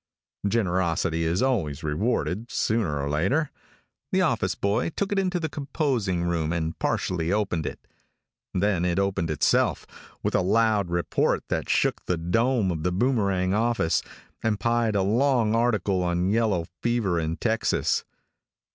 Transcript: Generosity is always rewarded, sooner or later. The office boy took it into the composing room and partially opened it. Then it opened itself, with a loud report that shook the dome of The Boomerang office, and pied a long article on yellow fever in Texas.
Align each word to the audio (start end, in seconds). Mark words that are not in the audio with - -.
Generosity 0.47 1.21
is 1.25 1.43
always 1.43 1.83
rewarded, 1.83 2.49
sooner 2.51 2.99
or 2.99 3.07
later. 3.07 3.51
The 4.11 4.23
office 4.23 4.55
boy 4.55 4.89
took 4.89 5.11
it 5.11 5.19
into 5.19 5.39
the 5.39 5.47
composing 5.47 6.23
room 6.23 6.51
and 6.51 6.79
partially 6.79 7.31
opened 7.31 7.67
it. 7.67 7.85
Then 8.51 8.83
it 8.83 8.97
opened 8.97 9.29
itself, 9.29 9.85
with 10.23 10.33
a 10.33 10.41
loud 10.41 10.89
report 10.89 11.43
that 11.49 11.69
shook 11.69 12.03
the 12.07 12.17
dome 12.17 12.71
of 12.71 12.81
The 12.81 12.91
Boomerang 12.91 13.53
office, 13.53 14.01
and 14.41 14.59
pied 14.59 14.95
a 14.95 15.03
long 15.03 15.53
article 15.53 16.01
on 16.01 16.31
yellow 16.31 16.65
fever 16.81 17.19
in 17.19 17.37
Texas. 17.37 18.03